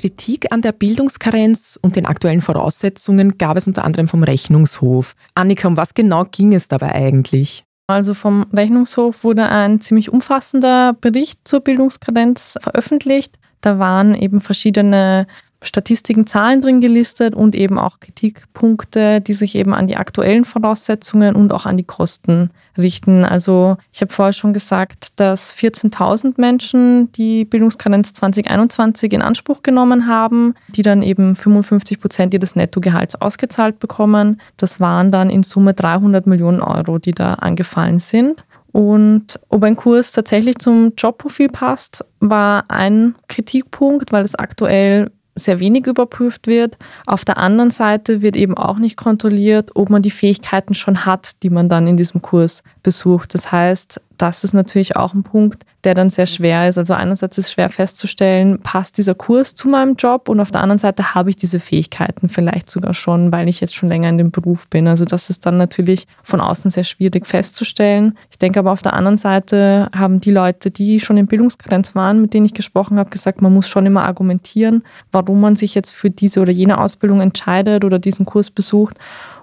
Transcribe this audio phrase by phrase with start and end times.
[0.00, 5.14] Kritik an der Bildungskarenz und den aktuellen Voraussetzungen gab es unter anderem vom Rechnungshof.
[5.34, 7.64] Annika, um was genau ging es dabei eigentlich?
[7.86, 13.38] Also vom Rechnungshof wurde ein ziemlich umfassender Bericht zur Bildungskarenz veröffentlicht.
[13.60, 15.26] Da waren eben verschiedene
[15.62, 21.36] Statistiken, Zahlen drin gelistet und eben auch Kritikpunkte, die sich eben an die aktuellen Voraussetzungen
[21.36, 23.24] und auch an die Kosten richten.
[23.24, 30.06] Also ich habe vorher schon gesagt, dass 14.000 Menschen die Bildungskarenz 2021 in Anspruch genommen
[30.06, 34.40] haben, die dann eben 55 Prozent ihres Nettogehalts ausgezahlt bekommen.
[34.56, 38.44] Das waren dann in Summe 300 Millionen Euro, die da angefallen sind.
[38.72, 45.60] Und ob ein Kurs tatsächlich zum Jobprofil passt, war ein Kritikpunkt, weil es aktuell sehr
[45.60, 46.76] wenig überprüft wird.
[47.06, 51.42] Auf der anderen Seite wird eben auch nicht kontrolliert, ob man die Fähigkeiten schon hat,
[51.42, 53.34] die man dann in diesem Kurs besucht.
[53.34, 56.78] Das heißt, das ist natürlich auch ein Punkt, der dann sehr schwer ist.
[56.78, 60.60] Also einerseits ist es schwer festzustellen, passt dieser Kurs zu meinem Job und auf der
[60.60, 64.18] anderen Seite habe ich diese Fähigkeiten vielleicht sogar schon, weil ich jetzt schon länger in
[64.18, 64.88] dem Beruf bin.
[64.88, 68.18] Also das ist dann natürlich von außen sehr schwierig festzustellen.
[68.30, 72.20] Ich denke aber auf der anderen Seite haben die Leute, die schon in Bildungsgrenz waren,
[72.20, 75.90] mit denen ich gesprochen habe, gesagt, man muss schon immer argumentieren, warum man sich jetzt
[75.90, 78.96] für diese oder jene Ausbildung entscheidet oder diesen Kurs besucht.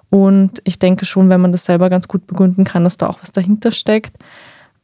[0.10, 3.20] Und ich denke schon, wenn man das selber ganz gut begründen kann, dass da auch
[3.22, 4.16] was dahinter steckt.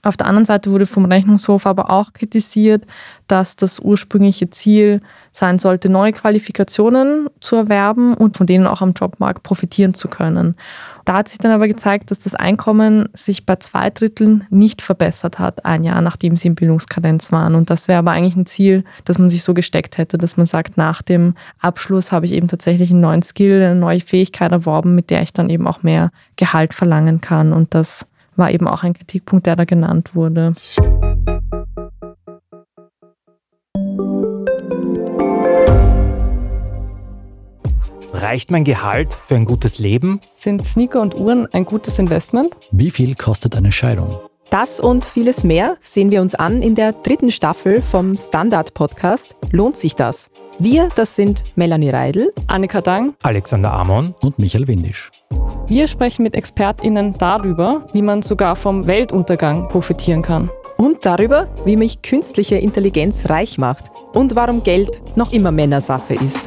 [0.04, 2.86] Auf der anderen Seite wurde vom Rechnungshof aber auch kritisiert,
[3.28, 5.02] dass das ursprüngliche Ziel
[5.32, 10.56] sein sollte, neue Qualifikationen zu erwerben und von denen auch am Jobmarkt profitieren zu können.
[11.06, 15.40] Da hat sich dann aber gezeigt, dass das Einkommen sich bei zwei Dritteln nicht verbessert
[15.40, 17.56] hat, ein Jahr nachdem sie in Bildungskadenz waren.
[17.56, 20.46] Und das wäre aber eigentlich ein Ziel, das man sich so gesteckt hätte, dass man
[20.46, 24.96] sagt, nach dem Abschluss habe ich eben tatsächlich einen neuen Skill, eine neue Fähigkeit erworben,
[24.96, 27.54] mit der ich dann eben auch mehr Gehalt verlangen kann.
[27.54, 30.54] Und das war eben auch ein Kritikpunkt, der da genannt wurde.
[38.14, 40.22] Reicht mein Gehalt für ein gutes Leben?
[40.36, 42.56] Sind Sneaker und Uhren ein gutes Investment?
[42.72, 44.18] Wie viel kostet eine Scheidung?
[44.50, 49.78] Das und vieles mehr sehen wir uns an in der dritten Staffel vom Standard-Podcast Lohnt
[49.78, 50.30] sich das?
[50.60, 55.10] Wir, das sind Melanie Reidel, Annika Dang, Alexander Amon und Michael Windisch.
[55.68, 60.50] Wir sprechen mit ExpertInnen darüber, wie man sogar vom Weltuntergang profitieren kann.
[60.76, 66.40] Und darüber, wie mich künstliche Intelligenz reich macht und warum Geld noch immer Männersache ist.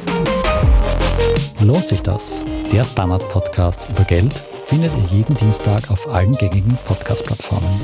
[1.59, 2.43] Lohnt sich das?
[2.71, 4.33] Der Standard-Podcast über Geld
[4.65, 7.81] findet ihr jeden Dienstag auf allen gängigen Podcast-Plattformen.